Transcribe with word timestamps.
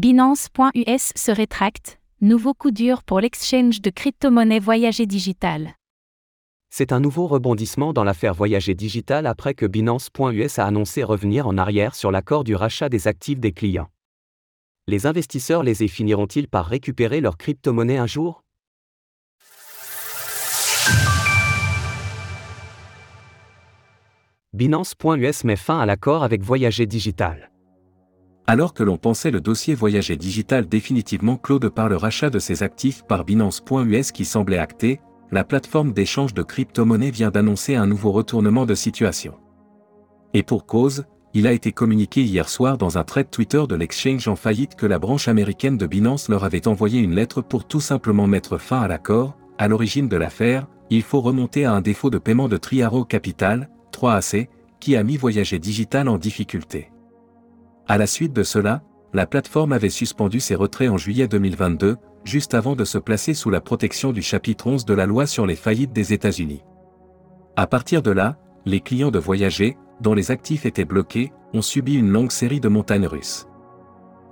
Binance.us 0.00 1.12
se 1.14 1.30
rétracte, 1.30 2.00
nouveau 2.22 2.54
coup 2.54 2.70
dur 2.70 3.02
pour 3.02 3.20
l'exchange 3.20 3.82
de 3.82 3.90
crypto-monnaies 3.90 4.58
Voyager 4.58 5.04
Digital. 5.04 5.74
C'est 6.70 6.92
un 6.92 7.00
nouveau 7.00 7.26
rebondissement 7.26 7.92
dans 7.92 8.02
l'affaire 8.02 8.32
Voyager 8.32 8.74
Digital 8.74 9.26
après 9.26 9.52
que 9.52 9.66
Binance.us 9.66 10.58
a 10.58 10.64
annoncé 10.64 11.04
revenir 11.04 11.46
en 11.46 11.58
arrière 11.58 11.94
sur 11.94 12.10
l'accord 12.10 12.44
du 12.44 12.54
rachat 12.54 12.88
des 12.88 13.08
actifs 13.08 13.40
des 13.40 13.52
clients. 13.52 13.90
Les 14.86 15.04
investisseurs 15.04 15.62
les 15.62 15.86
finiront-ils 15.86 16.48
par 16.48 16.64
récupérer 16.64 17.20
leurs 17.20 17.36
crypto-monnaies 17.36 17.98
un 17.98 18.06
jour? 18.06 18.42
Binance.us 24.54 25.44
met 25.44 25.56
fin 25.56 25.78
à 25.78 25.84
l'accord 25.84 26.22
avec 26.22 26.40
Voyager 26.40 26.86
Digital. 26.86 27.49
Alors 28.46 28.74
que 28.74 28.82
l'on 28.82 28.96
pensait 28.96 29.30
le 29.30 29.40
dossier 29.40 29.74
Voyager 29.74 30.16
Digital 30.16 30.68
définitivement 30.68 31.36
clos 31.36 31.58
de 31.58 31.68
par 31.68 31.88
le 31.88 31.96
rachat 31.96 32.30
de 32.30 32.38
ses 32.38 32.62
actifs 32.62 33.04
par 33.06 33.24
Binance.us 33.24 34.12
qui 34.12 34.24
semblait 34.24 34.58
acté, 34.58 35.00
la 35.30 35.44
plateforme 35.44 35.92
d'échange 35.92 36.34
de 36.34 36.42
crypto-monnaies 36.42 37.12
vient 37.12 37.30
d'annoncer 37.30 37.76
un 37.76 37.86
nouveau 37.86 38.10
retournement 38.10 38.66
de 38.66 38.74
situation. 38.74 39.34
Et 40.34 40.42
pour 40.42 40.66
cause, 40.66 41.04
il 41.32 41.46
a 41.46 41.52
été 41.52 41.70
communiqué 41.70 42.22
hier 42.22 42.48
soir 42.48 42.76
dans 42.76 42.98
un 42.98 43.04
thread 43.04 43.30
Twitter 43.30 43.62
de 43.68 43.76
l'exchange 43.76 44.26
en 44.26 44.34
faillite 44.34 44.74
que 44.74 44.86
la 44.86 44.98
branche 44.98 45.28
américaine 45.28 45.78
de 45.78 45.86
Binance 45.86 46.28
leur 46.28 46.42
avait 46.42 46.66
envoyé 46.66 47.00
une 47.00 47.14
lettre 47.14 47.40
pour 47.40 47.68
tout 47.68 47.80
simplement 47.80 48.26
mettre 48.26 48.58
fin 48.58 48.80
à 48.80 48.88
l'accord, 48.88 49.36
à 49.58 49.68
l'origine 49.68 50.08
de 50.08 50.16
l'affaire, 50.16 50.66
il 50.90 51.02
faut 51.02 51.20
remonter 51.20 51.64
à 51.64 51.72
un 51.72 51.80
défaut 51.80 52.10
de 52.10 52.18
paiement 52.18 52.48
de 52.48 52.56
Triaro 52.56 53.04
Capital, 53.04 53.70
3AC, 53.92 54.48
qui 54.80 54.96
a 54.96 55.04
mis 55.04 55.16
Voyager 55.16 55.60
Digital 55.60 56.08
en 56.08 56.18
difficulté. 56.18 56.90
À 57.90 57.98
la 57.98 58.06
suite 58.06 58.32
de 58.32 58.44
cela, 58.44 58.84
la 59.12 59.26
plateforme 59.26 59.72
avait 59.72 59.90
suspendu 59.90 60.38
ses 60.38 60.54
retraits 60.54 60.88
en 60.88 60.96
juillet 60.96 61.26
2022, 61.26 61.96
juste 62.22 62.54
avant 62.54 62.76
de 62.76 62.84
se 62.84 62.98
placer 62.98 63.34
sous 63.34 63.50
la 63.50 63.60
protection 63.60 64.12
du 64.12 64.22
chapitre 64.22 64.68
11 64.68 64.84
de 64.84 64.94
la 64.94 65.06
loi 65.06 65.26
sur 65.26 65.44
les 65.44 65.56
faillites 65.56 65.92
des 65.92 66.12
États-Unis. 66.12 66.62
À 67.56 67.66
partir 67.66 68.00
de 68.00 68.12
là, 68.12 68.38
les 68.64 68.78
clients 68.78 69.10
de 69.10 69.18
Voyager, 69.18 69.76
dont 70.00 70.14
les 70.14 70.30
actifs 70.30 70.66
étaient 70.66 70.84
bloqués, 70.84 71.32
ont 71.52 71.62
subi 71.62 71.96
une 71.96 72.12
longue 72.12 72.30
série 72.30 72.60
de 72.60 72.68
montagnes 72.68 73.08
russes. 73.08 73.48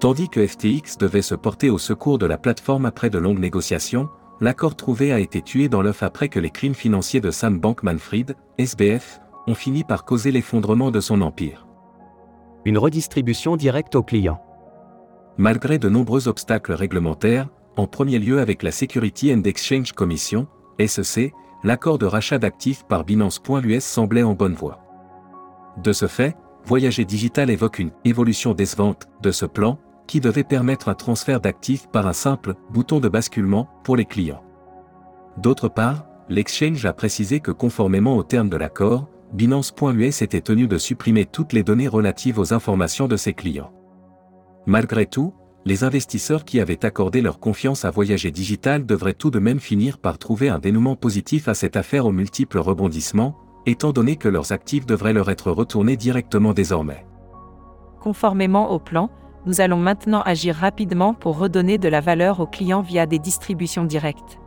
Tandis 0.00 0.30
que 0.30 0.46
FTX 0.46 0.96
devait 0.98 1.20
se 1.20 1.34
porter 1.34 1.68
au 1.68 1.76
secours 1.76 2.16
de 2.16 2.24
la 2.24 2.38
plateforme 2.38 2.86
après 2.86 3.10
de 3.10 3.18
longues 3.18 3.38
négociations, 3.38 4.08
l'accord 4.40 4.76
trouvé 4.76 5.12
a 5.12 5.20
été 5.20 5.42
tué 5.42 5.68
dans 5.68 5.82
l'œuf 5.82 6.02
après 6.02 6.30
que 6.30 6.40
les 6.40 6.48
crimes 6.48 6.74
financiers 6.74 7.20
de 7.20 7.30
Sam 7.30 7.60
Bankman-Fried, 7.60 8.34
SBF, 8.56 9.20
ont 9.46 9.54
fini 9.54 9.84
par 9.84 10.06
causer 10.06 10.30
l'effondrement 10.30 10.90
de 10.90 11.00
son 11.00 11.20
empire. 11.20 11.66
Une 12.64 12.78
redistribution 12.78 13.56
directe 13.56 13.96
aux 13.96 14.04
clients. 14.04 14.40
Malgré 15.36 15.80
de 15.80 15.88
nombreux 15.88 16.28
obstacles 16.28 16.74
réglementaires, 16.74 17.48
en 17.76 17.88
premier 17.88 18.20
lieu 18.20 18.38
avec 18.38 18.62
la 18.62 18.70
Security 18.70 19.34
and 19.34 19.42
Exchange 19.42 19.92
Commission, 19.92 20.46
SEC, 20.78 21.32
l'accord 21.64 21.98
de 21.98 22.06
rachat 22.06 22.38
d'actifs 22.38 22.84
par 22.84 23.04
Binance.us 23.04 23.82
semblait 23.82 24.22
en 24.22 24.34
bonne 24.34 24.54
voie. 24.54 24.78
De 25.82 25.92
ce 25.92 26.06
fait, 26.06 26.36
Voyager 26.64 27.04
Digital 27.04 27.50
évoque 27.50 27.80
une 27.80 27.90
évolution 28.04 28.54
décevante 28.54 29.08
de 29.20 29.32
ce 29.32 29.46
plan, 29.46 29.78
qui 30.06 30.20
devait 30.20 30.44
permettre 30.44 30.88
un 30.88 30.94
transfert 30.94 31.40
d'actifs 31.40 31.88
par 31.88 32.06
un 32.06 32.12
simple 32.12 32.54
bouton 32.70 33.00
de 33.00 33.08
basculement 33.08 33.68
pour 33.82 33.96
les 33.96 34.04
clients. 34.04 34.44
D'autre 35.36 35.68
part, 35.68 36.06
l'exchange 36.28 36.86
a 36.86 36.92
précisé 36.92 37.40
que 37.40 37.50
conformément 37.50 38.16
aux 38.16 38.22
termes 38.22 38.50
de 38.50 38.56
l'accord, 38.56 39.08
Binance.us 39.32 40.20
était 40.20 40.42
tenu 40.42 40.66
de 40.66 40.76
supprimer 40.76 41.24
toutes 41.24 41.54
les 41.54 41.62
données 41.62 41.88
relatives 41.88 42.38
aux 42.38 42.52
informations 42.52 43.08
de 43.08 43.16
ses 43.16 43.32
clients. 43.32 43.72
Malgré 44.66 45.06
tout, 45.06 45.32
les 45.64 45.84
investisseurs 45.84 46.44
qui 46.44 46.60
avaient 46.60 46.84
accordé 46.84 47.22
leur 47.22 47.40
confiance 47.40 47.86
à 47.86 47.90
Voyager 47.90 48.30
Digital 48.30 48.84
devraient 48.84 49.14
tout 49.14 49.30
de 49.30 49.38
même 49.38 49.58
finir 49.58 49.96
par 49.96 50.18
trouver 50.18 50.50
un 50.50 50.58
dénouement 50.58 50.96
positif 50.96 51.48
à 51.48 51.54
cette 51.54 51.76
affaire 51.76 52.04
aux 52.04 52.12
multiples 52.12 52.58
rebondissements, 52.58 53.34
étant 53.64 53.92
donné 53.92 54.16
que 54.16 54.28
leurs 54.28 54.52
actifs 54.52 54.84
devraient 54.84 55.14
leur 55.14 55.30
être 55.30 55.50
retournés 55.50 55.96
directement 55.96 56.52
désormais. 56.52 57.06
Conformément 58.00 58.70
au 58.70 58.78
plan, 58.78 59.08
nous 59.46 59.62
allons 59.62 59.78
maintenant 59.78 60.20
agir 60.22 60.56
rapidement 60.56 61.14
pour 61.14 61.38
redonner 61.38 61.78
de 61.78 61.88
la 61.88 62.00
valeur 62.02 62.40
aux 62.40 62.46
clients 62.46 62.82
via 62.82 63.06
des 63.06 63.18
distributions 63.18 63.84
directes. 63.84 64.41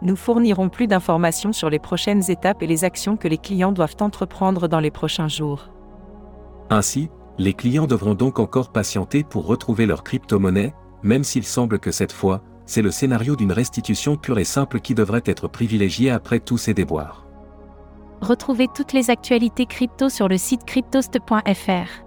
Nous 0.00 0.16
fournirons 0.16 0.68
plus 0.68 0.86
d'informations 0.86 1.52
sur 1.52 1.70
les 1.70 1.78
prochaines 1.78 2.30
étapes 2.30 2.62
et 2.62 2.66
les 2.66 2.84
actions 2.84 3.16
que 3.16 3.26
les 3.26 3.38
clients 3.38 3.72
doivent 3.72 3.96
entreprendre 4.00 4.68
dans 4.68 4.80
les 4.80 4.92
prochains 4.92 5.28
jours. 5.28 5.70
Ainsi, 6.70 7.10
les 7.38 7.54
clients 7.54 7.86
devront 7.86 8.14
donc 8.14 8.38
encore 8.38 8.70
patienter 8.70 9.24
pour 9.24 9.46
retrouver 9.46 9.86
leur 9.86 10.04
crypto-monnaie, 10.04 10.74
même 11.02 11.24
s'il 11.24 11.44
semble 11.44 11.78
que 11.78 11.90
cette 11.90 12.12
fois, 12.12 12.42
c'est 12.66 12.82
le 12.82 12.90
scénario 12.90 13.34
d'une 13.34 13.52
restitution 13.52 14.16
pure 14.16 14.38
et 14.38 14.44
simple 14.44 14.80
qui 14.80 14.94
devrait 14.94 15.22
être 15.24 15.48
privilégié 15.48 16.10
après 16.10 16.38
tous 16.38 16.58
ces 16.58 16.74
déboires. 16.74 17.26
Retrouvez 18.20 18.68
toutes 18.74 18.92
les 18.92 19.10
actualités 19.10 19.66
crypto 19.66 20.08
sur 20.08 20.28
le 20.28 20.36
site 20.36 20.64
cryptost.fr. 20.64 22.04